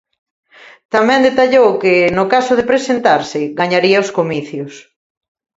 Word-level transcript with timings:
Tamén 0.93 1.25
detallou 1.27 1.67
que, 1.81 1.95
no 2.17 2.25
caso 2.33 2.53
de 2.55 2.67
presentarse, 2.71 3.39
gañaría 3.61 4.03
os 4.03 4.13
comicios. 4.17 4.73